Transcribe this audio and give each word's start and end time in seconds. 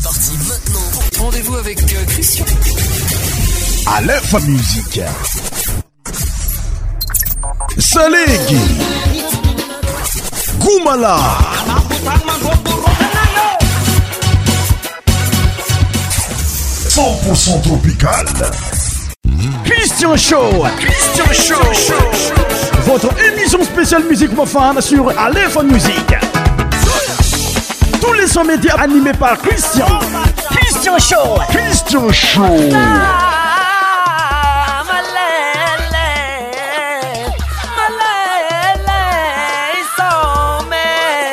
C'est 0.00 0.04
parti 0.04 0.32
maintenant. 0.48 1.24
Rendez-vous 1.24 1.56
avec 1.56 1.80
euh, 1.82 2.04
Christian. 2.06 2.44
À 3.86 4.00
Music 4.00 4.46
musique. 4.46 5.00
Salégui. 7.78 8.60
Goumala. 10.60 11.16
Cent 17.34 17.58
tropical. 17.64 18.26
Christian 19.64 20.16
Show. 20.16 20.50
Christian 20.78 21.56
Show. 21.72 21.94
Votre 22.86 23.08
émission 23.24 23.64
spéciale 23.64 24.04
musique 24.04 24.34
profane 24.34 24.80
sur 24.80 25.08
Aleph 25.18 25.56
Musique 25.64 26.14
les 28.18 28.36
média 28.36 28.44
médias 28.44 28.74
animés 28.78 29.12
par 29.12 29.38
Christian. 29.38 29.86
Christian 30.50 30.98
Show. 30.98 31.38
Christian 31.50 32.12
Show. 32.12 32.60
Ah. 32.74 33.27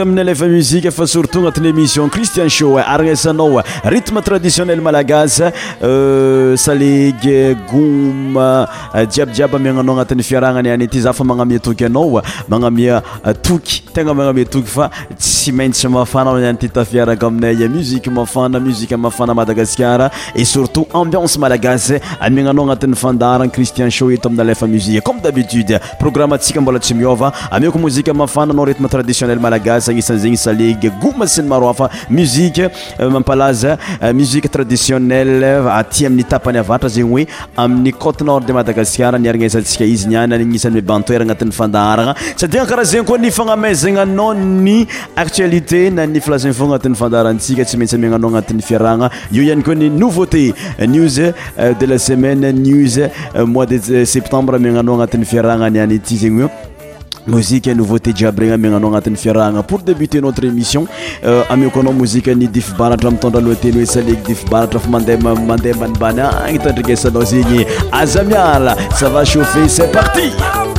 amiy 0.00 0.24
efa 0.30 0.46
muzike 0.46 0.90
fa 0.90 1.06
surtout 1.06 1.40
anati'yémission 1.46 2.08
cristian 2.10 2.48
sho 2.48 2.78
eh, 2.78 2.84
arnesanao 2.94 3.60
eh. 3.60 3.64
ritme 3.84 4.22
traditionel 4.22 4.80
malagassaeggjiabjiaby 4.80 7.20
eh, 9.04 9.26
euh, 9.40 9.50
aminaa 9.52 9.80
anati'yfiaranay 9.94 10.72
ay 10.72 10.88
zaa 10.98 11.24
manasy 11.24 11.58
ay 16.32 16.56
afaiaak 16.80 17.22
aminay 17.26 17.68
muzik 17.74 18.06
mafanamuziafanamadagasar 18.18 20.00
e 20.40 20.44
srtot 20.52 20.88
amiance 21.00 21.38
aagas 21.46 21.84
aminaa 22.26 22.50
anat'yfandaran 22.54 23.50
cristianhtamin'y 23.50 24.54
amzicome 24.66 25.22
abitdeprogamtskabola 25.32 26.78
tsy 26.84 26.94
ia 27.00 27.32
akomozia 27.68 28.14
mafanaao 28.14 28.66
tme 28.74 28.88
tradiionel 28.88 29.40
malagas 29.40 29.89
gnisan'zegny 29.92 30.36
salegom 30.40 31.14
syny 31.34 31.48
maroafamuieampaazamusie 31.52 34.40
traditionnelle 34.56 35.52
aty 35.78 36.06
amin'ny 36.10 36.24
tapany 36.32 36.58
avatra 36.62 36.88
zegny 36.96 37.12
oe 37.12 37.24
amin'ny 37.64 37.92
cote 38.04 38.24
nord 38.30 38.44
de 38.46 38.52
madagascar 38.58 39.12
niarinsasikaizynannisan'ny 39.26 40.80
bantoer 40.90 41.22
anatin'y 41.26 41.52
fandaharana 41.60 42.14
sadi 42.42 42.56
karahazegny 42.72 43.06
koa 43.10 43.18
ni 43.24 43.30
fagname 43.38 43.70
zegnyanao 43.82 44.30
ny 44.42 44.78
actualité 45.24 45.82
na 45.98 46.06
ny 46.14 46.20
flaenf 46.26 46.60
anati'ny 46.68 46.96
fandaharantsika 47.02 47.64
tsy 47.68 47.76
maintsy 47.80 47.96
amiananao 48.00 48.30
anatin'nyfiarahna 48.34 49.08
io 49.36 49.42
iany 49.48 49.62
koa 49.68 49.74
ny 49.82 49.88
nouvauténiws 50.02 51.20
de 51.82 51.86
la 51.92 51.98
semaine 52.08 52.52
newsmois 52.64 53.66
de 53.72 54.04
septembreaminanaanati'yfiarahnanayzny 54.04 56.50
mosique 57.26 57.66
in 57.70 57.76
nouvauté 57.76 58.12
jiaby 58.14 58.40
regny 58.44 58.54
amiagnanao 58.54 58.88
agnatin'ny 58.90 59.16
fiarahagna 59.16 59.62
pour 59.62 59.80
débuter 59.82 60.20
notre 60.20 60.44
émission 60.44 60.86
euh, 61.24 61.42
amio 61.50 61.70
ko 61.70 61.80
anao 61.80 61.92
mozike 61.92 62.28
ny 62.28 62.48
dif 62.48 62.74
baratra 62.78 63.08
amitondralohateny 63.10 63.80
hoe 63.82 63.86
saleky 63.94 64.22
dif 64.32 64.44
baratra 64.50 64.80
fa 64.80 64.88
mandeha 64.96 65.34
mandeha 65.34 65.76
mbanimbany 65.78 66.20
any 66.20 66.30
ah, 66.30 66.50
itandrikesanao 66.58 67.24
zegny 67.30 67.66
aza 67.92 68.24
miala 68.24 68.76
sava 69.00 69.24
chauffer 69.24 69.68
cest 69.68 69.92
partie 69.92 70.78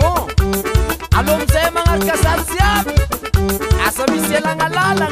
bon 0.00 0.30
alômzay 1.18 1.70
manatakazarysia 1.74 2.84
asamisyelagnalala 3.86 5.11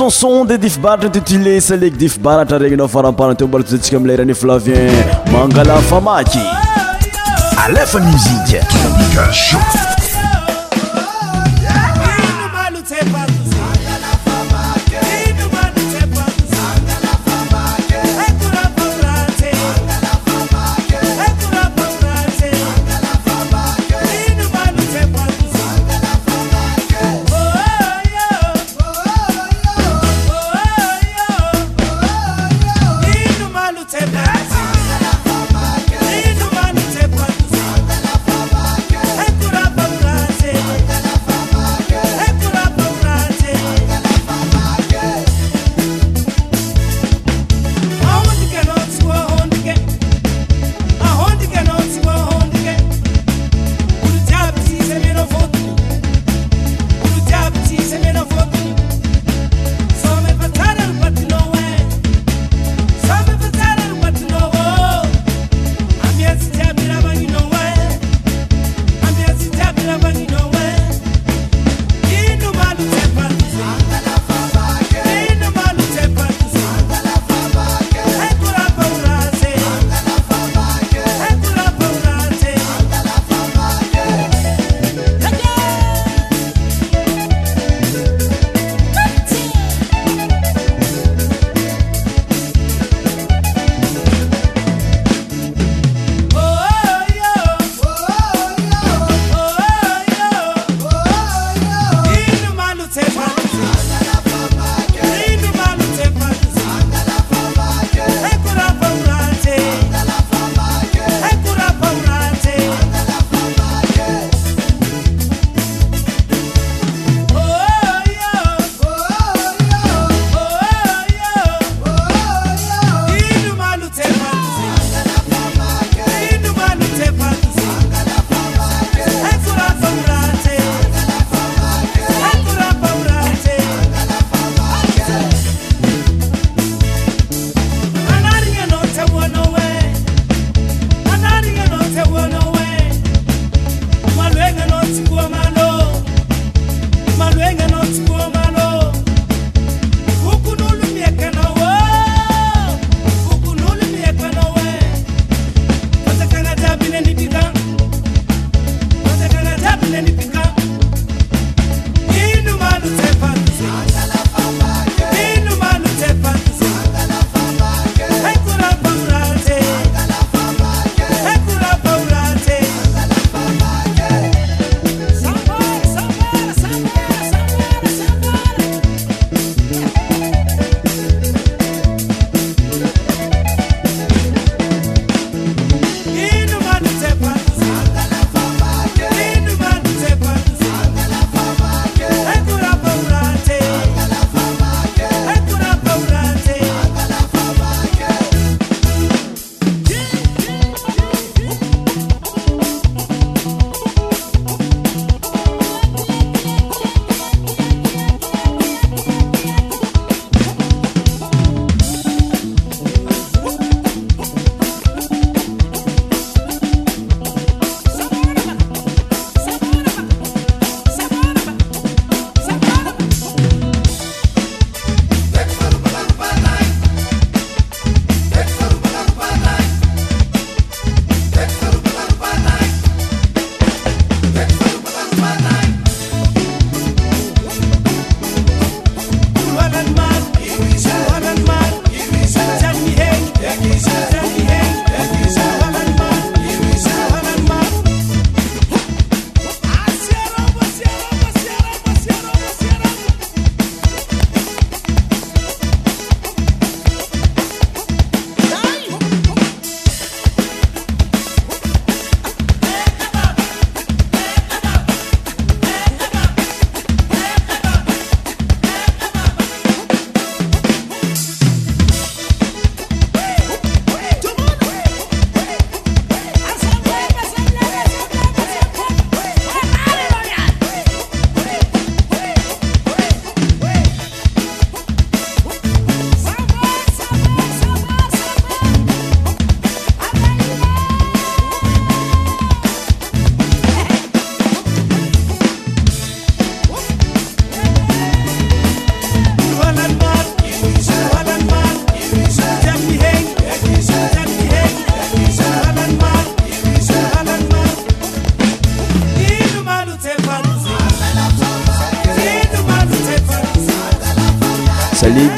onson 0.00 0.46
de 0.48 0.62
dif 0.62 0.82
baratra 0.82 1.12
tetilisa 1.12 1.74
lek 1.80 2.00
dif 2.00 2.24
baratra 2.24 2.60
regynao 2.60 2.88
faramparan 2.88 3.36
teo 3.36 3.52
bala 3.52 3.62
tozatsika 3.62 3.98
milarany 3.98 4.34
flavien 4.42 4.90
mangala 5.32 5.76
famaky 5.90 6.38
alefanozidi 7.68 8.60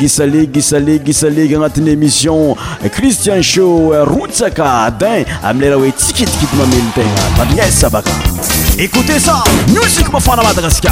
gisalek 0.02 0.50
gisalek 0.54 1.02
gisalek 1.06 1.52
anatina 1.58 1.90
émission 1.94 2.56
cristian 2.96 3.40
showroutsaka 3.42 4.90
din 5.00 5.22
am 5.46 5.60
lera 5.62 5.78
oe 5.78 5.92
tikitkit 5.98 6.50
mamentea 6.58 7.24
adgezsabaka 7.42 8.10
écoute 8.78 9.14
ça 9.26 9.36
music 9.74 10.06
bofanna 10.10 10.42
badagaska 10.42 10.90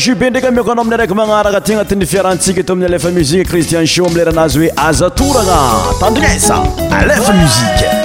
su 0.00 0.14
bendrikami 0.20 0.62
kano 0.64 0.80
aminyaraiky 0.82 1.14
magnarakatiagnatinifiarensike 1.14 2.62
to 2.64 2.72
aminy 2.72 2.88
lefa 2.88 3.10
musique 3.10 3.44
cristian 3.50 3.86
sio 3.86 4.06
amileranazy 4.06 4.58
oe 4.66 4.70
azatourana 4.88 5.58
tadra 6.00 6.30
alefa 7.00 7.32
musiqe 7.38 8.01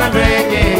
celebrating. 0.00 0.79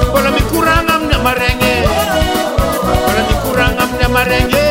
mbola 0.09 0.29
mikorana 0.35 0.91
amin'ny 0.95 1.13
amaragn 1.19 1.63
mbola 3.03 3.23
mikorana 3.31 3.81
amin'ny 3.85 4.03
amarany 4.09 4.53
e 4.63 4.67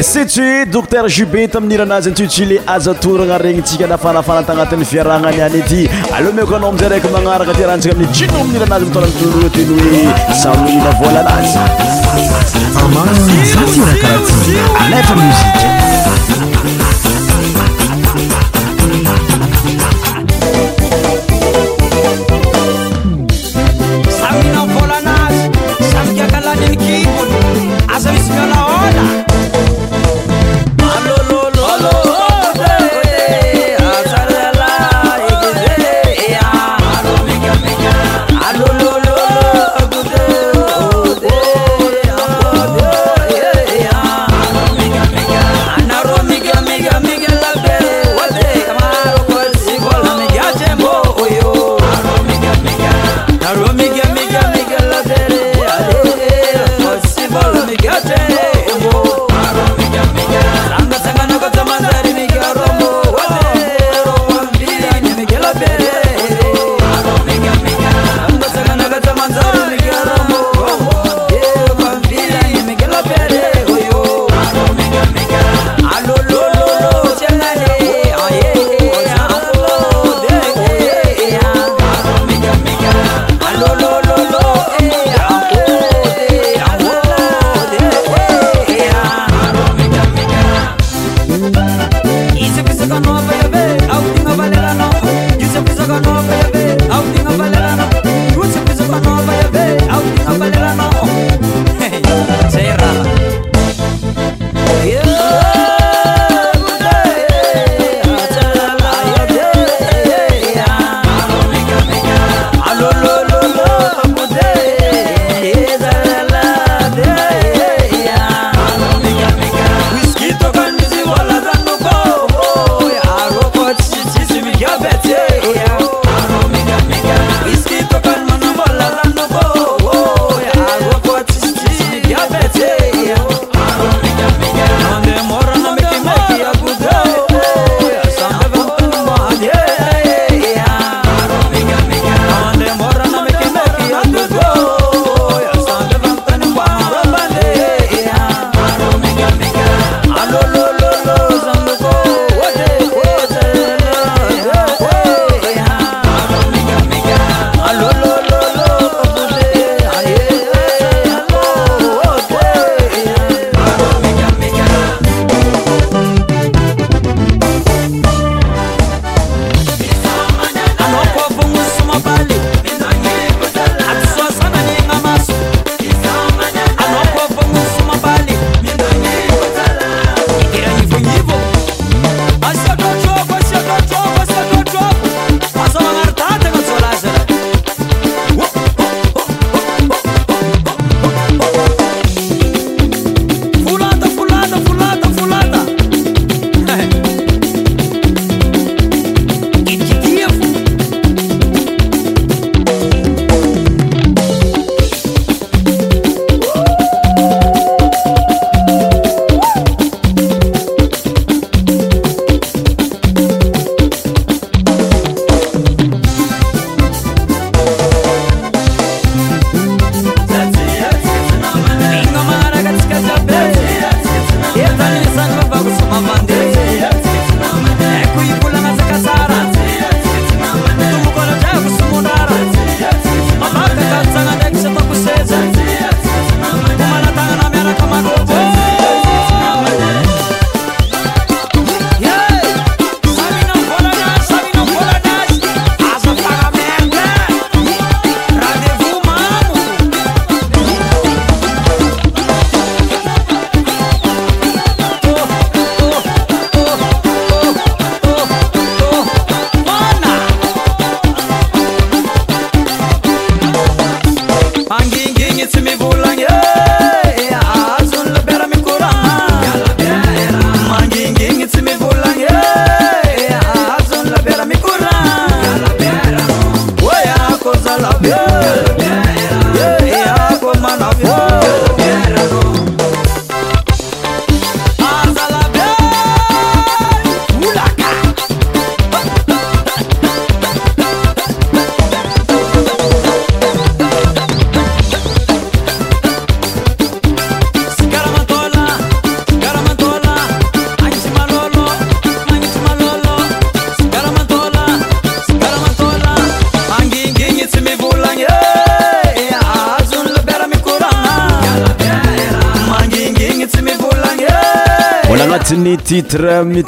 sy 0.00 0.26
tsy 0.26 0.66
docter 0.66 1.06
jubet 1.06 1.54
ami'n 1.54 1.70
iranazy 1.74 2.10
ntsyotsile 2.10 2.56
azatoragna 2.66 3.36
regnintsika 3.38 3.86
nafarafaratagnatin'ny 3.86 4.82
viaragnany 4.92 5.38
any 5.46 5.60
ity 5.62 5.80
aleo 6.16 6.32
meko 6.34 6.56
anao 6.58 6.72
amiizay 6.72 6.88
raiky 6.94 7.12
manaraka 7.14 7.54
tyrantsika 7.54 7.94
amin'i 7.94 8.10
tsynao 8.10 8.42
miira 8.50 8.66
anazy 8.66 8.88
mitoran 8.90 9.12
too 9.20 9.48
teny 9.54 9.78
hoe 9.78 10.34
samoila 10.42 10.90
vôla 10.98 11.22
anazy 11.36 11.89
amaمzatiرaكrti 12.80 14.54
عleت 14.80 15.08
mžic 15.18 15.79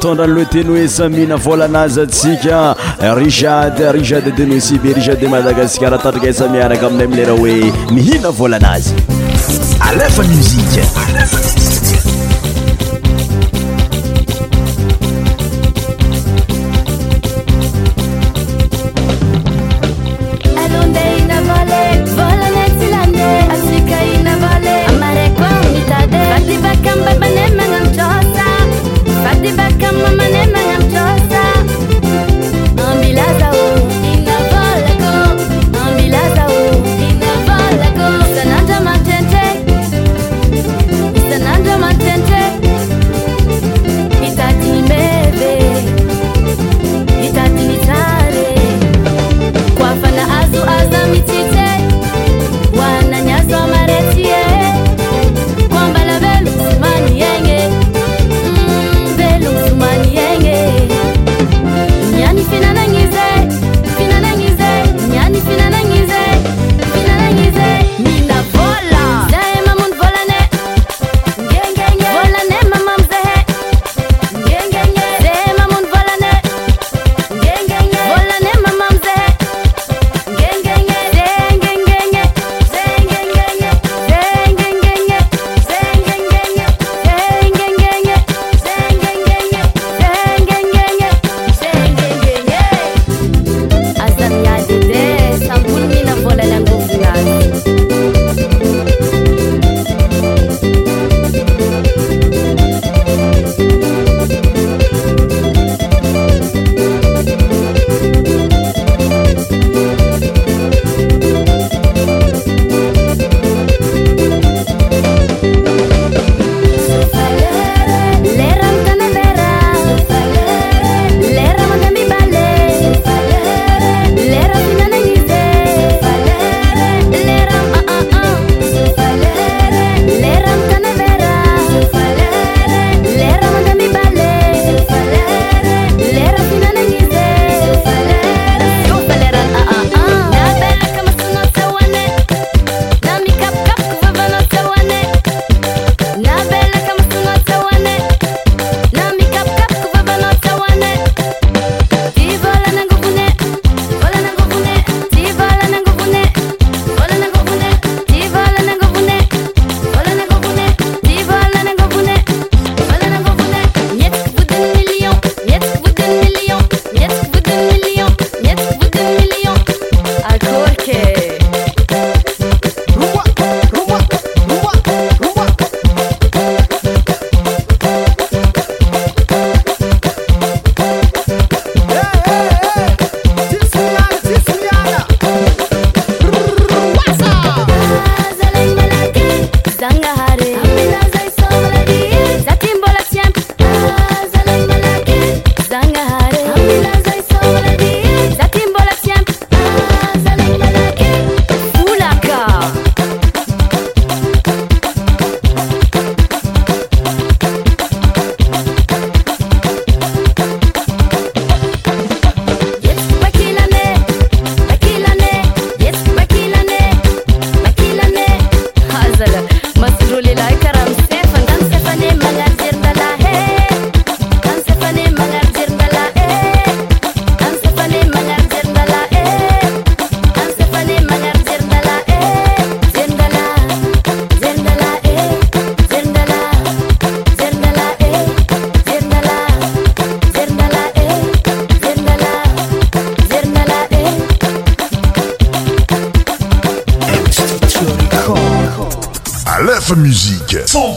odranle 0.09 0.45
teno 0.47 0.75
esa 0.77 1.07
mihina 1.09 1.35
volanazy 1.35 2.01
atsika 2.01 2.73
rijad 3.19 3.73
rijad 3.95 4.23
denosiby 4.37 4.93
rijad 4.93 5.19
de 5.19 5.27
madagascar 5.29 5.93
atadraka 5.93 6.27
isa 6.27 6.47
miaraka 6.49 6.87
aminlay 6.89 7.05
amilera 7.05 7.33
oe 7.33 7.61
mihiina 7.95 8.29
vola 8.37 8.57
anazy 8.57 8.91
alefa 9.89 10.21
musike 10.23 11.62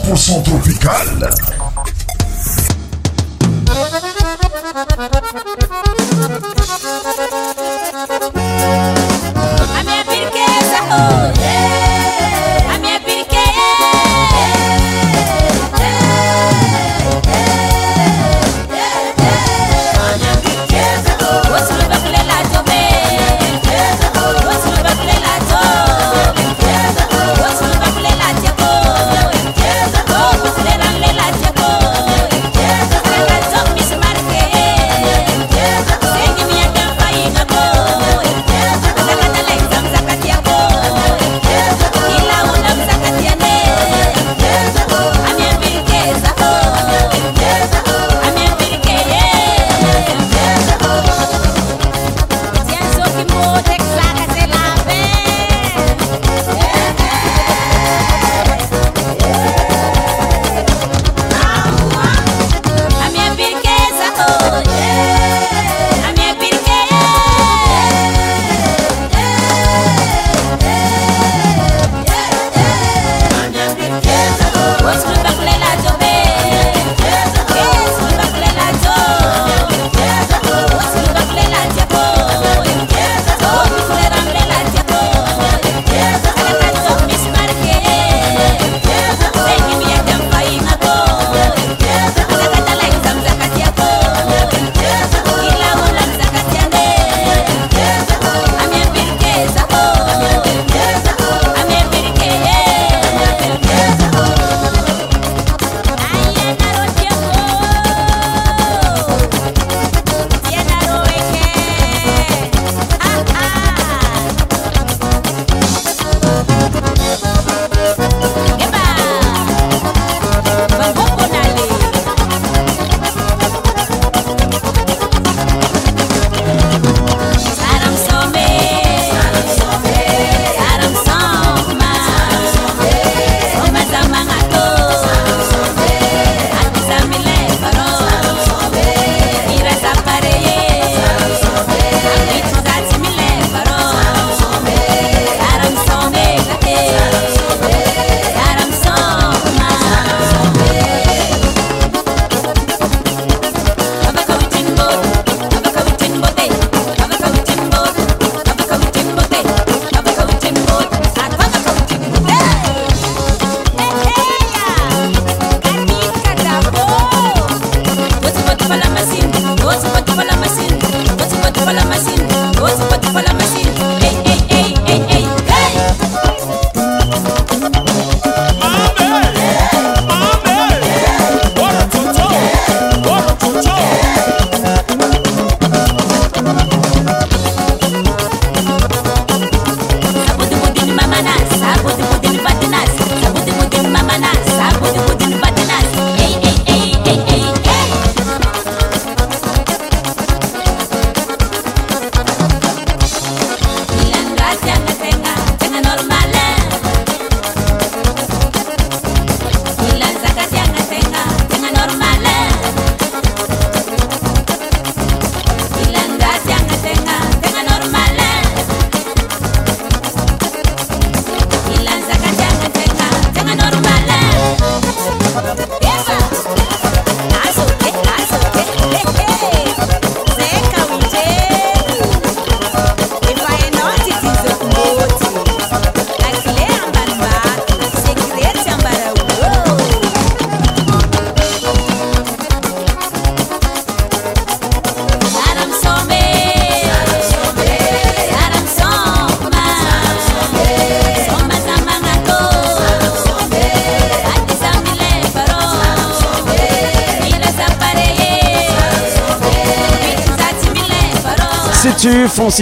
Porção 0.07 0.41
tropical. 0.41 1.06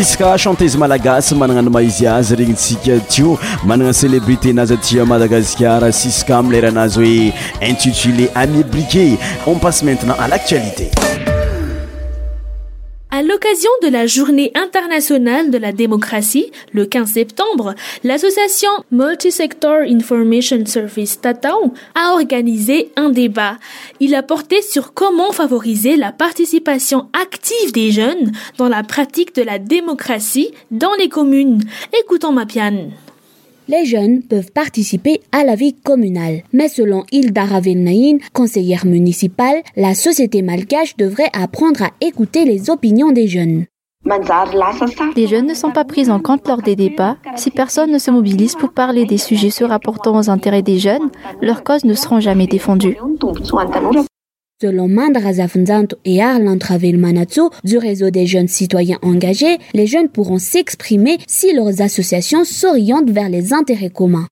tsika 0.03 0.35
chanteuse 0.35 0.75
malagasy 0.77 1.33
managna 1.35 1.61
ny 1.61 1.69
maizy 1.71 2.03
azy 2.05 2.35
regny 2.35 2.55
tio 3.09 3.37
managna 3.63 3.93
célébrité 3.93 4.51
Nazatia 4.51 5.05
madagascar 5.05 5.81
siska 5.93 6.37
amin'ny 6.39 7.31
intitulé 7.61 8.27
ami 8.35 8.63
briquet 8.63 9.15
on 9.47 9.55
passe 9.57 9.83
maintenant 9.85 10.17
à 10.19 10.27
l'actualité 10.27 10.91
À 13.09 13.21
l'occasion 13.21 13.71
de 13.81 13.87
la 13.87 14.07
Journée 14.07 14.51
internationale 14.55 15.49
de 15.49 15.57
la 15.57 15.71
démocratie, 15.71 16.51
le 16.76 16.86
15 16.86 17.09
septembre, 17.13 17.73
l'association 18.03 18.67
Multisector 18.91 19.84
Information 19.88 20.65
Service 20.65 21.21
Tatao 21.21 21.71
a 21.95 22.11
organisé 22.15 22.91
un 22.97 23.11
débat. 23.11 23.55
Il 24.01 24.13
a 24.13 24.21
porté 24.21 24.61
sur 24.61 24.93
comment 24.93 25.32
favoriser 25.32 25.95
la 25.95 26.11
participation 26.11 27.05
active 27.13 27.71
des 27.71 27.91
jeunes 27.91 28.34
dans 28.57 28.67
la 28.67 28.84
pratique 28.84 29.34
de 29.36 29.41
la 29.41 29.57
démocratie 29.57 30.49
dans 30.69 30.93
les 30.99 31.07
communes. 31.09 31.63
Écoutons 32.03 32.34
Mapiane 32.34 32.91
les 33.67 33.84
jeunes 33.88 34.21
peuvent 34.21 34.51
participer 34.51 35.21
à 35.32 35.43
la 35.43 35.55
vie 35.55 35.73
communale. 35.73 36.43
Mais 36.53 36.67
selon 36.67 37.03
Hilda 37.11 37.45
Ravennaïn, 37.45 38.19
conseillère 38.32 38.86
municipale, 38.86 39.63
la 39.76 39.95
société 39.95 40.43
malgache 40.43 40.95
devrait 40.97 41.32
apprendre 41.34 41.82
à 41.82 41.89
écouter 41.99 42.45
les 42.45 42.69
opinions 42.69 43.11
des 43.11 43.28
jeunes. 43.28 43.65
Les 45.15 45.25
jeunes 45.25 45.47
ne 45.47 45.55
sont 45.55 45.71
pas 45.71 45.83
pris 45.83 46.11
en 46.11 46.19
compte 46.19 46.47
lors 46.47 46.61
des 46.61 46.75
débats. 46.75 47.17
Si 47.37 47.49
personne 47.49 47.91
ne 47.91 47.97
se 47.97 48.11
mobilise 48.11 48.53
pour 48.53 48.69
parler 48.71 49.05
des 49.05 49.17
sujets 49.17 49.49
se 49.49 49.63
rapportant 49.63 50.17
aux 50.19 50.29
intérêts 50.29 50.61
des 50.61 50.77
jeunes, 50.77 51.09
leurs 51.41 51.63
causes 51.63 51.85
ne 51.85 51.95
seront 51.95 52.19
jamais 52.19 52.45
défendues. 52.45 52.97
Selon 54.61 54.87
Mandra 54.87 55.33
Zafnzanto 55.33 55.97
et 56.05 56.21
Arlan 56.23 56.59
Travel 56.59 56.99
du 57.63 57.77
réseau 57.79 58.09
des 58.11 58.27
jeunes 58.27 58.47
citoyens 58.47 58.99
engagés, 59.01 59.57
les 59.73 59.87
jeunes 59.87 60.07
pourront 60.09 60.37
s'exprimer 60.39 61.17
si 61.27 61.53
leurs 61.53 61.81
associations 61.81 62.43
s'orientent 62.45 63.09
vers 63.09 63.27
les 63.29 63.53
intérêts 63.53 63.89
communs. 63.89 64.27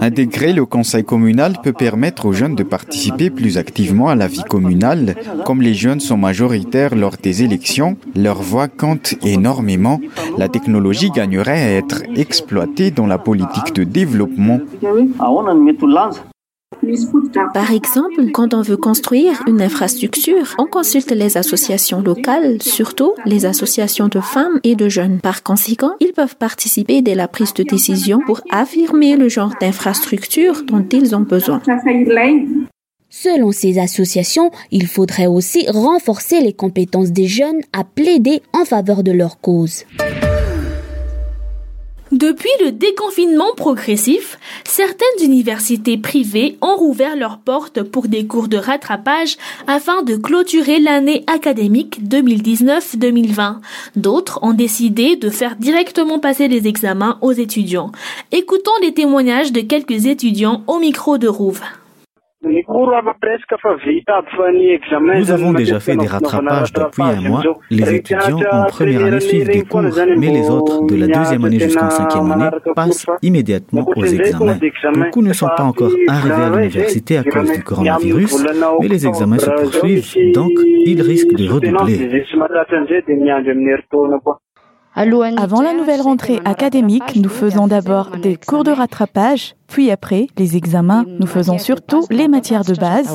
Intégrer 0.00 0.52
le 0.52 0.64
conseil 0.64 1.04
communal 1.04 1.54
peut 1.62 1.72
permettre 1.72 2.26
aux 2.26 2.32
jeunes 2.32 2.54
de 2.54 2.62
participer 2.62 3.30
plus 3.30 3.58
activement 3.58 4.08
à 4.08 4.14
la 4.14 4.26
vie 4.26 4.42
communale. 4.48 5.16
Comme 5.44 5.62
les 5.62 5.74
jeunes 5.74 6.00
sont 6.00 6.16
majoritaires 6.16 6.94
lors 6.94 7.16
des 7.22 7.42
élections, 7.42 7.96
leur 8.16 8.40
voix 8.40 8.68
compte 8.68 9.14
énormément. 9.22 10.00
La 10.38 10.48
technologie 10.48 11.10
gagnerait 11.10 11.62
à 11.62 11.72
être 11.76 12.02
exploitée 12.16 12.90
dans 12.90 13.06
la 13.06 13.18
politique 13.18 13.74
de 13.74 13.84
développement. 13.84 14.60
Par 17.54 17.70
exemple, 17.72 18.30
quand 18.32 18.54
on 18.54 18.62
veut 18.62 18.76
construire 18.76 19.42
une 19.46 19.60
infrastructure, 19.62 20.54
on 20.58 20.66
consulte 20.66 21.10
les 21.10 21.36
associations 21.36 22.00
locales, 22.02 22.62
surtout 22.62 23.12
les 23.26 23.46
associations 23.46 24.08
de 24.08 24.20
femmes 24.20 24.60
et 24.64 24.76
de 24.76 24.88
jeunes. 24.88 25.20
Par 25.20 25.42
conséquent, 25.42 25.92
ils 26.00 26.12
peuvent 26.12 26.36
participer 26.36 27.02
dès 27.02 27.14
la 27.14 27.28
prise 27.28 27.54
de 27.54 27.62
décision 27.62 28.20
pour 28.24 28.40
affirmer 28.50 29.16
le 29.16 29.28
genre 29.28 29.52
d'infrastructure 29.60 30.62
dont 30.64 30.84
ils 30.92 31.14
ont 31.14 31.20
besoin. 31.20 31.60
Selon 33.10 33.52
ces 33.52 33.78
associations, 33.78 34.50
il 34.70 34.86
faudrait 34.86 35.26
aussi 35.26 35.66
renforcer 35.68 36.40
les 36.40 36.52
compétences 36.52 37.10
des 37.10 37.26
jeunes 37.26 37.60
à 37.72 37.82
plaider 37.84 38.42
en 38.52 38.64
faveur 38.64 39.02
de 39.02 39.12
leur 39.12 39.40
cause. 39.40 39.84
Depuis 42.12 42.48
le 42.64 42.72
déconfinement 42.72 43.52
progressif, 43.54 44.38
certaines 44.64 45.22
universités 45.24 45.98
privées 45.98 46.56
ont 46.62 46.74
rouvert 46.74 47.16
leurs 47.16 47.36
portes 47.36 47.82
pour 47.82 48.08
des 48.08 48.26
cours 48.26 48.48
de 48.48 48.56
rattrapage 48.56 49.36
afin 49.66 50.02
de 50.02 50.16
clôturer 50.16 50.80
l'année 50.80 51.22
académique 51.26 52.00
2019-2020. 52.08 53.56
D'autres 53.96 54.38
ont 54.42 54.54
décidé 54.54 55.16
de 55.16 55.28
faire 55.28 55.56
directement 55.56 56.18
passer 56.18 56.48
les 56.48 56.66
examens 56.66 57.18
aux 57.20 57.32
étudiants. 57.32 57.92
Écoutons 58.32 58.70
les 58.80 58.94
témoignages 58.94 59.52
de 59.52 59.60
quelques 59.60 60.06
étudiants 60.06 60.62
au 60.66 60.78
micro 60.78 61.18
de 61.18 61.28
Rouve. 61.28 61.60
Nous 62.40 62.56
avons 65.32 65.52
déjà 65.52 65.80
fait 65.80 65.96
des 65.96 66.06
rattrapages 66.06 66.72
depuis 66.72 67.02
un 67.02 67.20
mois. 67.28 67.42
Les 67.68 67.94
étudiants 67.96 68.28
en 68.52 68.62
première 68.66 69.06
année 69.06 69.18
suivent 69.18 69.48
des 69.48 69.62
cours, 69.64 69.82
mais 69.82 70.30
les 70.30 70.48
autres, 70.48 70.86
de 70.86 70.94
la 70.96 71.08
deuxième 71.18 71.44
année 71.44 71.58
jusqu'en 71.58 71.90
cinquième 71.90 72.30
année, 72.30 72.48
passent 72.76 73.06
immédiatement 73.22 73.84
aux 73.96 74.04
examens. 74.04 74.56
Beaucoup 74.94 75.22
ne 75.22 75.32
sont 75.32 75.48
pas 75.56 75.64
encore 75.64 75.90
arrivés 76.06 76.34
à 76.34 76.50
l'université 76.50 77.16
à 77.18 77.24
cause 77.24 77.50
du 77.50 77.64
coronavirus, 77.64 78.44
mais 78.80 78.86
les 78.88 79.04
examens 79.06 79.38
se 79.38 79.50
poursuivent, 79.50 80.32
donc 80.32 80.52
ils 80.86 81.02
risquent 81.02 81.34
de 81.34 81.48
redoubler. 81.48 82.22
Avant 85.36 85.60
la 85.62 85.74
nouvelle 85.74 86.00
rentrée 86.00 86.40
académique, 86.44 87.14
nous 87.14 87.28
faisons 87.28 87.68
d'abord 87.68 88.16
des 88.16 88.34
cours 88.36 88.64
de 88.64 88.72
rattrapage, 88.72 89.54
puis 89.68 89.92
après 89.92 90.26
les 90.36 90.56
examens. 90.56 91.04
Nous 91.20 91.28
faisons 91.28 91.56
surtout 91.58 92.02
les 92.10 92.26
matières 92.26 92.64
de 92.64 92.74
base. 92.74 93.14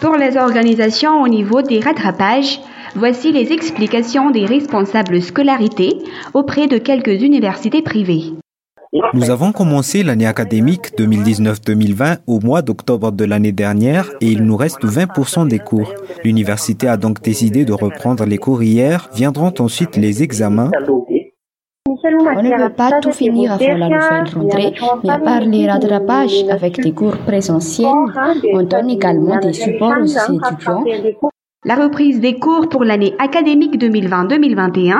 Pour 0.00 0.14
les 0.14 0.36
organisations 0.36 1.20
au 1.22 1.26
niveau 1.28 1.60
des 1.62 1.80
rattrapages, 1.80 2.60
voici 2.94 3.32
les 3.32 3.52
explications 3.52 4.30
des 4.30 4.44
responsables 4.44 5.20
scolarité 5.22 5.90
auprès 6.34 6.68
de 6.68 6.78
quelques 6.78 7.20
universités 7.20 7.82
privées. 7.82 8.34
Nous 9.12 9.28
avons 9.30 9.52
commencé 9.52 10.02
l'année 10.02 10.26
académique 10.26 10.96
2019-2020 10.98 12.20
au 12.26 12.40
mois 12.40 12.62
d'octobre 12.62 13.12
de 13.12 13.24
l'année 13.26 13.52
dernière 13.52 14.08
et 14.22 14.26
il 14.28 14.44
nous 14.44 14.56
reste 14.56 14.82
20% 14.84 15.46
des 15.46 15.58
cours. 15.58 15.92
L'université 16.24 16.88
a 16.88 16.96
donc 16.96 17.20
décidé 17.22 17.66
de 17.66 17.74
reprendre 17.74 18.24
les 18.24 18.38
cours 18.38 18.62
hier, 18.62 19.10
viendront 19.14 19.52
ensuite 19.58 19.96
les 19.98 20.22
examens. 20.22 20.70
On 21.86 21.90
ne 21.90 22.66
peut 22.66 22.72
pas 22.74 22.90
tout 23.02 23.12
finir 23.12 23.52
avant 23.52 23.66
la 23.76 23.88
nouvelle 23.88 24.24
rentrée, 24.34 24.72
mais 25.04 25.10
à 25.10 25.18
part 25.18 25.40
les 25.42 25.68
rattrapages 25.70 26.44
avec 26.50 26.80
des 26.82 26.92
cours 26.92 27.16
présentiels, 27.18 27.90
on 28.54 28.62
donne 28.62 28.88
également 28.88 29.38
des 29.38 29.52
supports 29.52 29.94
aux 30.00 30.06
étudiants 30.06 30.84
la 31.64 31.74
reprise 31.74 32.20
des 32.20 32.38
cours 32.38 32.68
pour 32.68 32.84
l'année 32.84 33.14
académique 33.18 33.78
2020-2021 33.78 34.94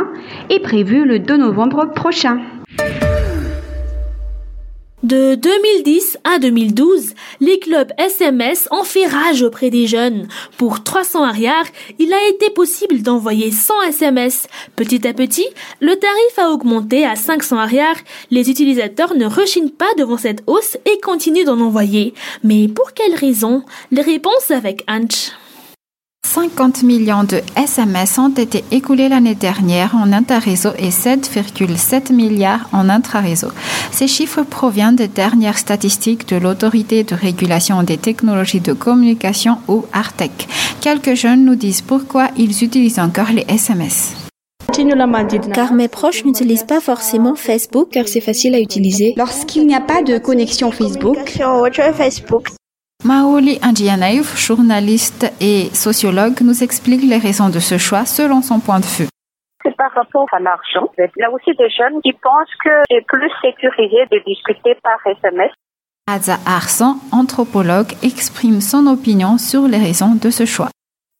est 0.51 0.61
prévue 0.61 1.07
le 1.07 1.21
2 1.21 1.37
novembre 1.37 1.93
prochain. 1.95 2.41
De 5.09 5.37
2010 5.37 6.19
à 6.25 6.39
2012, 6.39 7.15
les 7.41 7.59
clubs 7.61 7.91
SMS 7.97 8.69
ont 8.71 8.85
fait 8.85 9.07
rage 9.07 9.41
auprès 9.43 9.71
des 9.71 9.87
jeunes. 9.87 10.29
Pour 10.59 10.83
300 10.83 11.23
arrières, 11.25 11.65
il 11.99 12.13
a 12.13 12.29
été 12.29 12.51
possible 12.51 13.01
d'envoyer 13.01 13.51
100 13.51 13.73
SMS. 13.89 14.47
Petit 14.77 15.09
à 15.09 15.15
petit, 15.15 15.47
le 15.81 15.95
tarif 15.97 16.39
a 16.47 16.51
augmenté 16.53 17.07
à 17.07 17.17
500 17.17 17.57
arrières. 17.57 17.97
Les 18.31 18.51
utilisateurs 18.51 19.15
ne 19.15 19.25
rechignent 19.25 19.71
pas 19.71 19.89
devant 19.97 20.19
cette 20.19 20.43
hausse 20.47 20.77
et 20.85 21.01
continuent 21.01 21.47
d'en 21.47 21.61
envoyer. 21.61 22.13
Mais 22.45 22.69
pour 22.69 22.93
quelle 22.93 23.15
raison 23.15 23.63
Les 23.91 24.03
réponses 24.03 24.51
avec 24.51 24.85
Hunch. 24.89 25.31
50 26.27 26.83
millions 26.83 27.25
de 27.25 27.41
SMS 27.57 28.19
ont 28.19 28.29
été 28.29 28.63
écoulés 28.71 29.09
l'année 29.09 29.35
dernière 29.35 29.95
en 29.97 30.13
interréseau 30.13 30.71
et 30.79 30.91
7,7 30.91 32.13
milliards 32.13 32.69
en 32.73 32.89
intra 32.89 33.19
intraréseau. 33.21 33.49
Ces 33.93 34.09
chiffres 34.09 34.43
proviennent 34.43 34.97
des 34.97 35.09
dernières 35.09 35.57
statistiques 35.59 36.29
de 36.29 36.37
l'autorité 36.37 37.03
de 37.05 37.15
régulation 37.15 37.83
des 37.83 37.97
technologies 37.97 38.61
de 38.61 38.73
communication 38.75 39.59
ou 39.69 39.85
ARTEC. 39.93 40.49
Quelques 40.81 41.15
jeunes 41.15 41.45
nous 41.45 41.55
disent 41.57 41.83
pourquoi 41.83 42.29
ils 42.37 42.63
utilisent 42.65 42.99
encore 42.99 43.31
les 43.33 43.47
SMS. 43.49 44.15
Car 45.55 45.73
mes 45.73 45.89
proches 45.89 46.25
n'utilisent 46.25 46.65
pas 46.65 46.81
forcément 46.81 47.37
Facebook 47.37 47.89
car 47.93 48.07
c'est 48.07 48.21
facile 48.21 48.55
à 48.55 48.61
utiliser. 48.61 49.15
Lorsqu'il 49.17 49.67
n'y 49.67 49.75
a 49.75 49.81
pas 49.81 50.03
de 50.03 50.19
connexion 50.19 50.71
Facebook, 50.71 51.27
Maoli 53.09 53.59
Andjianaïf, 53.65 54.37
journaliste 54.37 55.25
et 55.41 55.71
sociologue, 55.75 56.43
nous 56.43 56.63
explique 56.63 57.03
les 57.05 57.17
raisons 57.17 57.49
de 57.49 57.59
ce 57.59 57.79
choix 57.79 58.05
selon 58.05 58.43
son 58.43 58.59
point 58.61 58.81
de 58.81 58.85
vue 58.97 59.09
C'est 59.63 59.75
par 59.79 59.91
rapport 59.95 60.27
à 60.33 60.41
l'argent. 60.41 60.87
Il 60.99 61.09
y 61.25 61.25
a 61.25 61.31
aussi 61.33 61.53
des 61.57 61.71
jeunes 61.79 61.99
qui 62.05 62.13
pensent 62.13 62.53
que 62.63 62.69
c'est 62.91 63.07
plus 63.07 63.31
sécurisé 63.41 64.01
de 64.13 64.19
discuter 64.27 64.75
par 64.83 64.99
SMS. 65.07 65.53
Aza 66.07 66.37
Arsan, 66.45 66.97
anthropologue, 67.11 67.93
exprime 68.03 68.61
son 68.61 68.87
opinion 68.87 69.39
sur 69.39 69.63
les 69.67 69.79
raisons 69.79 70.15
de 70.23 70.29
ce 70.31 70.45
choix. 70.45 70.69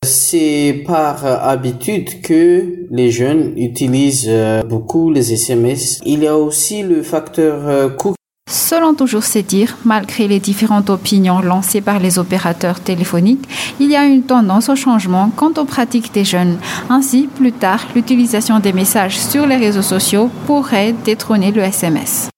C'est 0.05 0.83
par 0.85 1.25
habitude 1.25 2.21
que 2.23 2.85
les 2.91 3.09
jeunes 3.09 3.57
utilisent 3.57 4.29
beaucoup 4.69 5.11
les 5.11 5.33
SMS. 5.33 5.99
Il 6.05 6.21
y 6.25 6.27
a 6.27 6.37
aussi 6.37 6.83
le 6.83 7.01
facteur 7.01 7.67
euh, 7.67 7.89
coût 7.89 8.13
Selon 8.49 8.95
toujours 8.95 9.23
ces 9.25 9.43
dires, 9.43 9.77
malgré 9.85 10.27
les 10.27 10.39
différentes 10.39 10.89
opinions 10.89 11.39
lancées 11.39 11.81
par 11.81 11.99
les 11.99 12.17
opérateurs 12.17 12.79
téléphoniques, 12.79 13.47
il 13.79 13.91
y 13.91 13.95
a 13.95 14.05
une 14.05 14.23
tendance 14.23 14.69
au 14.69 14.75
changement 14.75 15.31
quant 15.35 15.51
aux 15.57 15.65
pratiques 15.65 16.11
des 16.15 16.25
jeunes. 16.25 16.57
Ainsi, 16.89 17.29
plus 17.35 17.51
tard, 17.51 17.85
l'utilisation 17.93 18.59
des 18.59 18.73
messages 18.73 19.19
sur 19.19 19.45
les 19.45 19.57
réseaux 19.57 19.83
sociaux 19.83 20.31
pourrait 20.47 20.93
détrôner 21.05 21.51
le 21.51 21.61
SMS. 21.61 22.29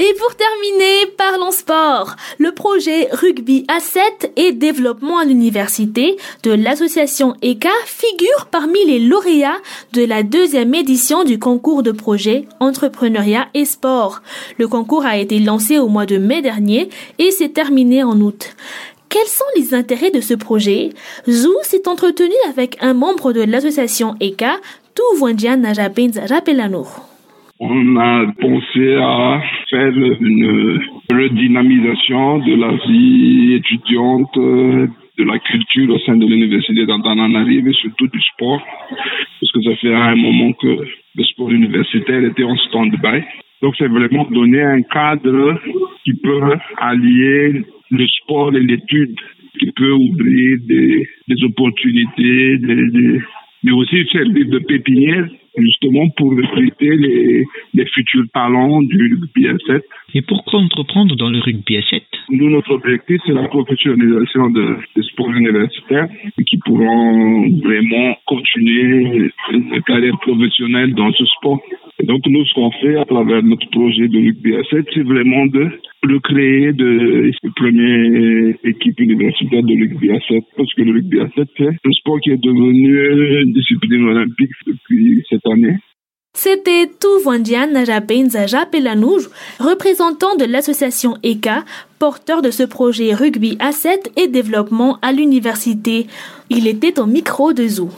Et 0.00 0.12
pour 0.18 0.34
terminer, 0.34 1.06
parlons 1.16 1.52
sport. 1.52 2.16
Le 2.40 2.50
projet 2.50 3.08
Rugby 3.12 3.64
A7 3.68 4.28
et 4.34 4.50
développement 4.50 5.18
à 5.18 5.24
l'université 5.24 6.16
de 6.42 6.50
l'association 6.50 7.34
ECA 7.42 7.70
figure 7.86 8.46
parmi 8.50 8.84
les 8.86 8.98
lauréats 8.98 9.60
de 9.92 10.04
la 10.04 10.24
deuxième 10.24 10.74
édition 10.74 11.22
du 11.22 11.38
concours 11.38 11.84
de 11.84 11.92
projet 11.92 12.46
entrepreneuriat 12.58 13.46
et 13.54 13.64
sport. 13.64 14.20
Le 14.58 14.66
concours 14.66 15.06
a 15.06 15.16
été 15.16 15.38
lancé 15.38 15.78
au 15.78 15.86
mois 15.86 16.06
de 16.06 16.18
mai 16.18 16.42
dernier 16.42 16.88
et 17.20 17.30
s'est 17.30 17.50
terminé 17.50 18.02
en 18.02 18.20
août. 18.20 18.48
Quels 19.08 19.28
sont 19.28 19.44
les 19.56 19.74
intérêts 19.74 20.10
de 20.10 20.20
ce 20.20 20.34
projet 20.34 20.90
Zou 21.30 21.54
s'est 21.62 21.86
entretenu 21.86 22.34
avec 22.48 22.78
un 22.80 22.94
membre 22.94 23.32
de 23.32 23.42
l'association 23.42 24.16
ECA, 24.20 24.56
Tuwandian 24.96 25.58
Najabens 25.58 26.18
Rapelanour 26.28 26.90
on 27.64 27.96
a 27.96 28.26
pensé 28.40 28.94
à 28.96 29.40
faire 29.70 29.92
une 29.96 30.80
redynamisation 31.10 32.38
de 32.40 32.54
la 32.60 32.72
vie 32.86 33.54
étudiante, 33.54 34.36
de 35.16 35.24
la 35.24 35.38
culture 35.38 35.88
au 35.94 35.98
sein 36.00 36.16
de 36.18 36.26
l'université 36.26 36.84
d'Antananarive 36.84 37.66
et 37.66 37.72
surtout 37.72 38.06
du 38.08 38.20
sport, 38.34 38.62
parce 39.40 39.50
que 39.52 39.62
ça 39.62 39.76
fait 39.76 39.94
un 39.94 40.14
moment 40.14 40.52
que 40.52 40.76
le 41.16 41.24
sport 41.24 41.50
universitaire 41.50 42.22
était 42.24 42.44
en 42.44 42.54
stand-by. 42.68 43.24
Donc 43.62 43.74
c'est 43.78 43.88
vraiment 43.88 44.26
donner 44.30 44.60
un 44.60 44.82
cadre 44.82 45.58
qui 46.04 46.12
peut 46.22 46.42
allier 46.76 47.62
le 47.90 48.06
sport 48.08 48.54
et 48.54 48.60
l'étude, 48.60 49.16
qui 49.58 49.70
peut 49.74 49.92
ouvrir 49.92 50.58
des, 50.68 51.44
opportunités, 51.44 52.58
mais 53.62 53.72
aussi 53.72 54.04
servir 54.12 54.48
de 54.50 54.58
pépinière 54.58 55.28
justement 55.62 56.08
pour 56.16 56.30
recruter 56.30 56.90
les, 56.96 57.44
les 57.74 57.84
futurs 57.86 58.24
talents 58.32 58.82
du 58.82 58.96
rugby 58.98 59.48
à 59.48 59.56
7. 59.66 59.82
Et 60.16 60.22
pourquoi 60.22 60.60
entreprendre 60.60 61.16
dans 61.16 61.30
le 61.30 61.38
rugby 61.38 61.76
à 61.76 61.82
7 61.82 62.02
Nous, 62.30 62.50
notre 62.50 62.72
objectif, 62.72 63.20
c'est 63.26 63.32
la 63.32 63.48
professionnalisation 63.48 64.50
des 64.50 65.02
sports 65.02 65.32
universitaires 65.32 66.08
qui 66.46 66.58
pourront 66.58 67.48
vraiment 67.62 68.16
continuer 68.26 69.30
une 69.52 69.82
carrière 69.82 70.18
professionnelle 70.20 70.94
dans 70.94 71.12
ce 71.12 71.24
sport. 71.24 71.60
Et 72.00 72.06
donc, 72.06 72.26
nous, 72.26 72.44
ce 72.44 72.54
qu'on 72.54 72.70
fait 72.72 72.96
à 72.96 73.04
travers 73.04 73.42
notre 73.42 73.68
projet 73.70 74.08
de 74.08 74.18
rugby 74.18 74.54
à 74.56 74.64
7, 74.64 74.84
c'est 74.94 75.02
vraiment 75.06 75.46
de 75.46 75.70
le 76.04 76.20
créer 76.20 76.72
de 76.72 77.30
la 77.42 77.50
première 77.56 78.54
équipe 78.64 79.00
universitaire 79.00 79.62
de 79.62 79.72
rugby 79.72 80.10
à 80.10 80.20
7, 80.20 80.44
parce 80.56 80.74
que 80.74 80.82
le 80.82 80.92
rugby 80.92 81.18
à 81.20 81.28
7, 81.30 81.48
c'est 81.56 81.66
un 81.68 81.92
sport 81.92 82.20
qui 82.20 82.30
est 82.30 82.42
devenu 82.44 83.40
une 83.42 83.52
discipline 83.54 84.04
olympique 84.04 84.50
depuis 84.66 85.22
cette 85.30 85.43
concernés. 85.44 85.76
C'était 86.36 86.90
Tuvandian 87.00 87.68
Rapenza 87.86 88.44
Rapelanouj, 88.46 89.28
représentant 89.60 90.34
de 90.34 90.44
l'association 90.44 91.14
ECA, 91.22 91.62
porteur 92.00 92.42
de 92.42 92.50
ce 92.50 92.64
projet 92.64 93.14
rugby 93.14 93.56
A7 93.58 94.08
et 94.16 94.26
développement 94.26 94.98
à 95.00 95.12
l'université. 95.12 96.08
Il 96.50 96.66
était 96.66 96.98
au 96.98 97.06
micro 97.06 97.52
de 97.52 97.68
Zou. 97.68 97.90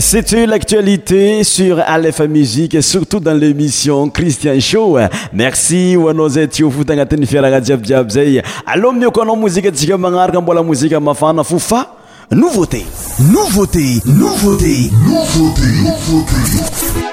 C'était 0.00 0.46
l'actualité 0.46 1.44
sur 1.44 1.78
Aleph 1.78 2.20
Musique, 2.22 2.82
surtout 2.82 3.20
dans 3.20 3.34
l'émission 3.38 4.08
Christian 4.10 4.58
Show. 4.58 4.98
Merci, 5.32 5.96
wanozetu 5.96 6.68
futangatini 6.70 7.26
fiaragajiabjiabzei. 7.26 8.42
Alo 8.66 8.92
miokono 8.92 9.36
muzika 9.36 9.70
tsika 9.70 9.96
magnaraka 9.96 10.40
mbola 10.40 10.62
muzika 10.62 10.98
mafana 10.98 11.44
fufa. 11.44 11.98
nou 12.30 12.50
votei 12.52 12.86
no 13.30 13.46
votei 13.50 14.00
no 14.04 14.32
votei 14.36 14.90
novoteivoti 15.08 17.12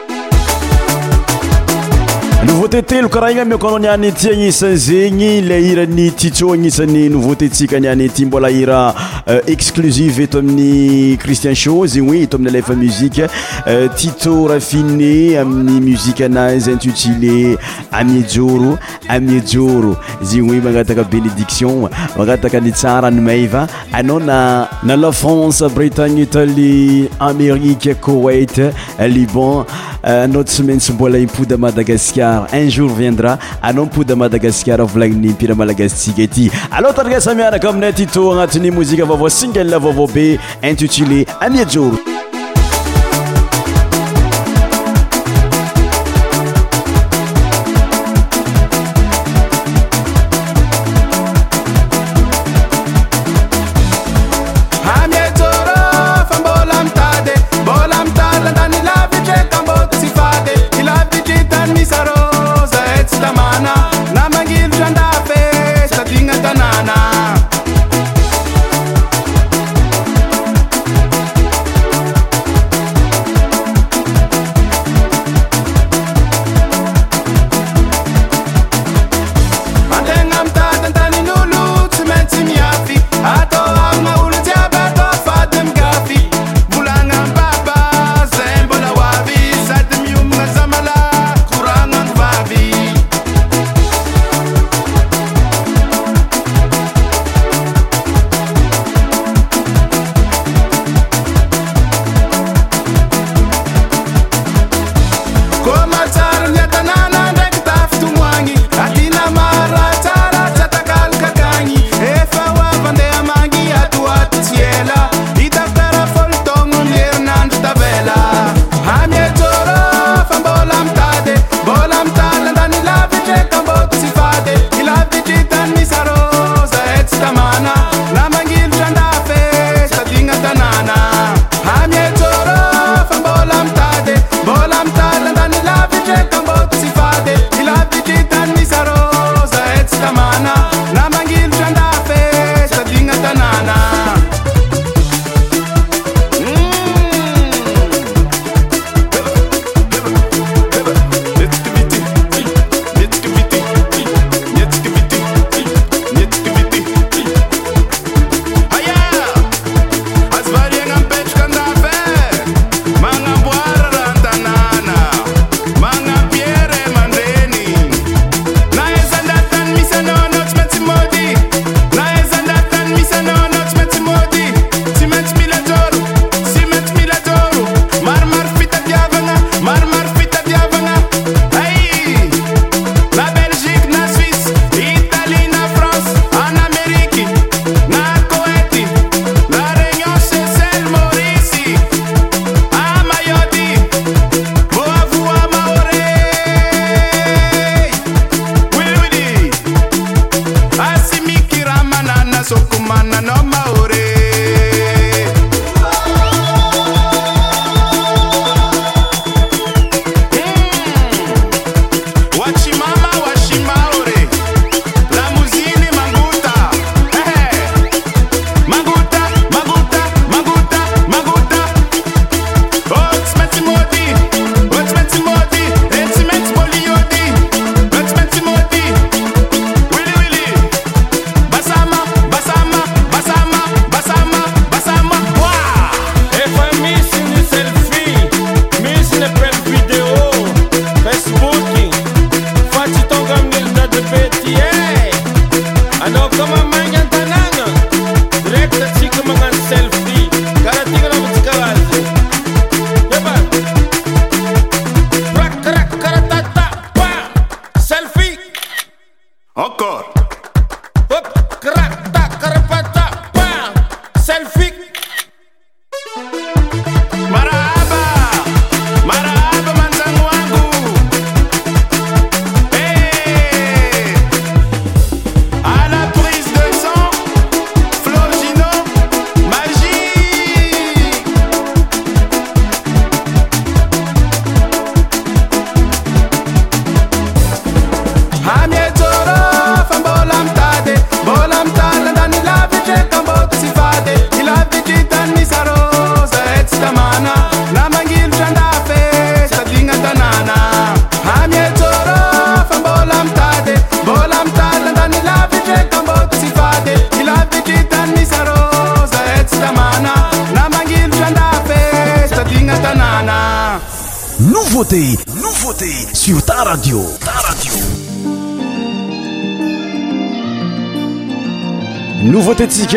noveauté 2.45 2.81
telo 2.81 3.09
karaha 3.09 3.31
igny 3.31 3.39
amikanao 3.41 3.79
ni 3.79 3.87
anyty 3.87 4.29
agnisan 4.29 4.75
zegny 4.75 5.41
la 5.47 5.55
ahirany 5.55 6.11
titea 6.11 6.53
agnisan'ny 6.53 7.07
nouveauté 7.09 7.49
tsika 7.49 7.79
ni 7.79 7.87
any 7.87 8.09
ty 8.09 8.25
mbola 8.25 8.47
ahira 8.47 8.95
euh, 9.27 9.39
exclusif 9.47 10.19
eto 10.19 10.39
amin'ny 10.39 11.17
christian 11.19 11.55
sho 11.55 11.85
zegny 11.87 12.09
oe 12.11 12.21
eto 12.23 12.37
ami'ny 12.37 12.49
alefa 12.49 12.73
muzike 12.73 13.27
euh, 13.67 13.89
tita 13.95 14.31
rafine 14.49 15.37
amin'ny 15.37 15.81
muzike 15.91 16.21
anazy 16.25 16.71
intutilé 16.71 17.57
amie 17.91 18.23
joro 18.33 18.79
amiejoro 19.07 19.95
zegny 20.23 20.49
hoe 20.49 20.61
magngataka 20.63 21.03
bénédiction 21.03 21.89
magnataka 22.17 22.59
ni 22.59 22.71
tsara 22.71 23.11
nymaiva 23.11 23.67
anao 23.93 24.19
na 24.19 24.67
na 24.83 24.95
la 24.97 25.11
france 25.11 25.61
bretagne 25.75 26.21
itali 26.23 27.05
amérike 27.19 27.93
kowate 28.01 28.71
liban 28.99 29.63
anao 30.03 30.41
euh, 30.41 30.45
t 30.45 30.51
somaintsy 30.51 30.91
mbola 30.93 31.17
impouda 31.17 31.57
madagascar 31.57 32.47
un 32.53 32.69
jour 32.69 32.89
viendra 32.95 33.37
anao 33.61 33.83
mipouda 33.85 34.15
madagascar 34.15 34.79
volagninyimpira 34.83 35.55
malagastsika 35.55 36.21
ity 36.23 36.51
aloa 36.71 36.93
targasamianaka 36.93 37.69
aminay 37.69 37.93
tyto 37.93 38.31
agnatin'ny 38.31 38.71
mozika 38.71 39.03
avaovao 39.03 39.29
cingl 39.29 39.75
vaovao 39.79 40.07
be 40.07 40.39
intitulé 40.63 41.25
amia 41.39 41.65
jor 41.65 41.91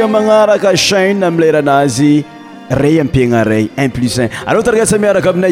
magnaraka 0.03 0.72
cainna 0.74 1.30
milar 1.30 1.57
anazy 1.62 2.26
ray 2.82 2.97
ampiegna 3.03 3.40
ray 3.51 3.64
implicin 3.84 4.28
artarasamiaraka 4.51 5.30
amina 5.30 5.49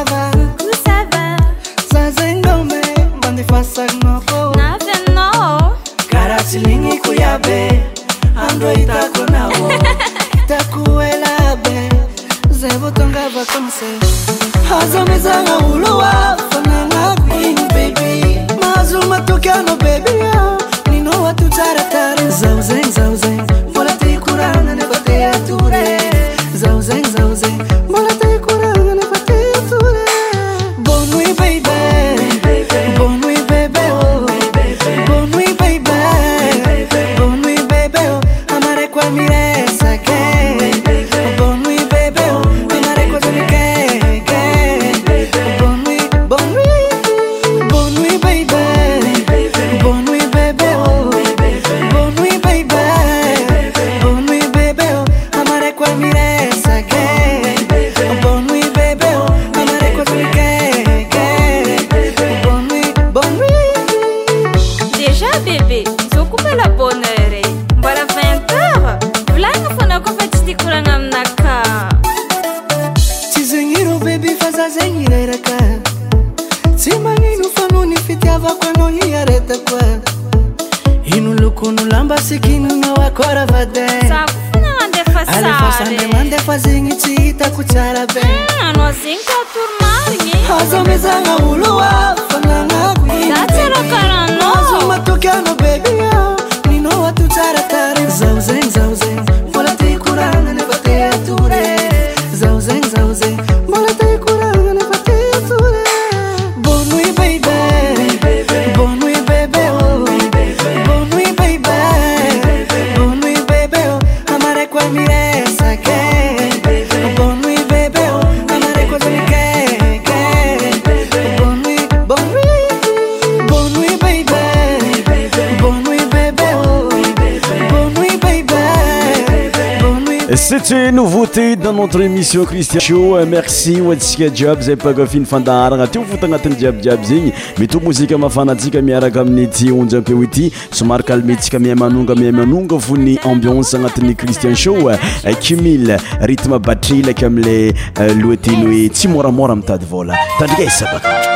notre 131.71 132.01
émission 132.01 132.45
christian 132.45 132.79
show 132.79 133.15
euh, 133.17 133.25
merci 133.25 133.81
oatsika 133.81 134.27
jiaby 134.31 134.61
zay 134.63 134.75
pakafiny 134.75 135.25
fandaharana 135.25 135.83
atyo 135.83 136.03
fota 136.03 136.25
agnatin'ny 136.25 136.55
jiabyjiaby 136.57 137.05
zegny 137.05 137.31
mito 137.57 137.79
mozika 137.79 138.17
mahafanatsika 138.17 138.81
miaraka 138.81 139.21
amin'ny 139.21 139.47
ty 139.47 139.71
onjy 139.71 139.97
ampeoity 139.97 140.51
somary 140.71 141.03
ka 141.03 141.15
lmentsika 141.15 141.59
mihay 141.59 141.75
manonga 141.75 142.15
mihay 142.15 142.31
manonga 142.31 142.79
fo 142.79 142.95
ny 142.97 143.17
ambianse 143.23 143.73
agnatin'ny 143.77 144.15
christian 144.15 144.55
show 144.55 144.75
euh, 144.89 144.97
euh, 145.25 145.35
kimil 145.39 145.97
rytme 146.21 146.59
batrelaky 146.59 147.25
amila 147.25 147.73
loateny 148.21 148.65
hoe 148.65 148.89
tsy 148.89 149.07
moramora 149.07 149.55
mitady 149.55 149.85
vola 149.85 150.15
tandrika 150.39 150.61
eh, 150.63 150.67
isabaka 150.67 151.34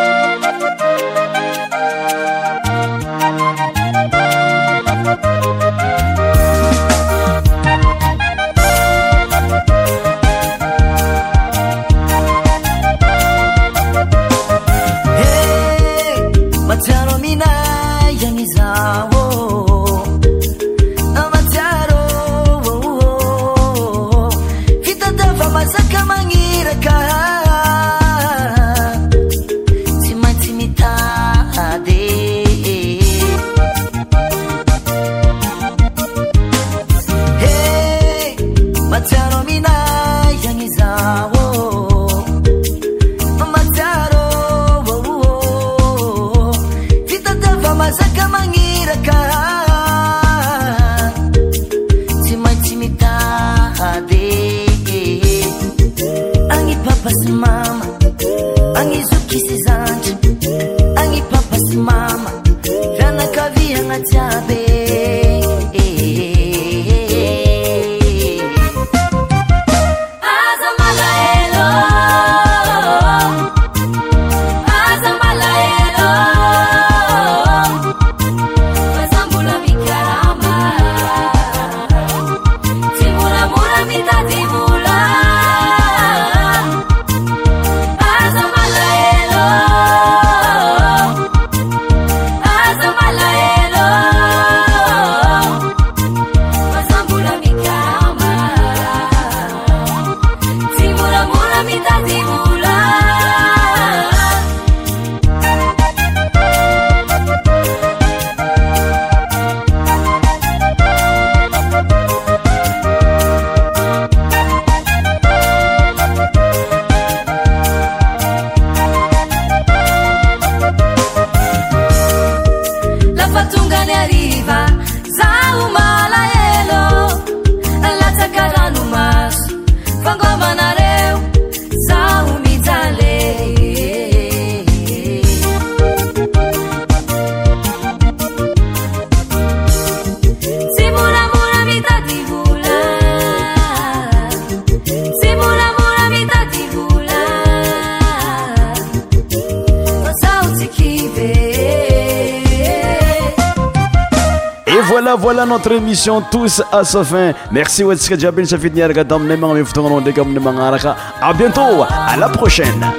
tous 156.31 156.61
à 156.71 156.83
sa 156.83 157.03
fin 157.03 157.33
merci 157.51 157.83
akjbin 157.83 158.45
sfidakmnemamefmmaark 158.45 160.85
abientôt 161.21 161.83
la 162.17 162.29
procaine 162.29 162.89